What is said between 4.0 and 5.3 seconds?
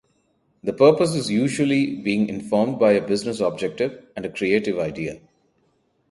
and a creative idea.